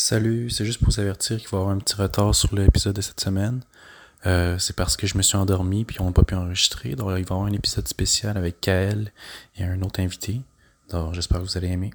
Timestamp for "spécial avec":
7.88-8.60